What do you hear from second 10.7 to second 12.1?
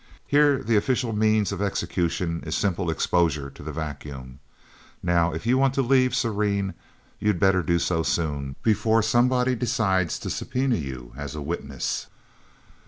you as a witness..."